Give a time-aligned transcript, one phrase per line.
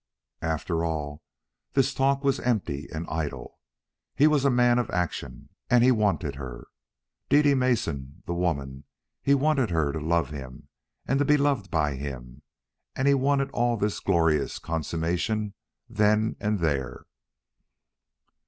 [0.41, 1.21] After all,
[1.73, 3.59] this talk was empty and idle.
[4.15, 6.65] He was a man of action, and he wanted her,
[7.29, 8.85] Dede Mason, the woman;
[9.21, 10.69] he wanted her to love him
[11.05, 12.41] and to be loved by him;
[12.95, 15.53] and he wanted all this glorious consummation
[15.87, 17.03] then and there.